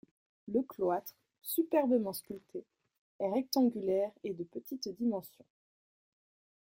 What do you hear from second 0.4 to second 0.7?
Le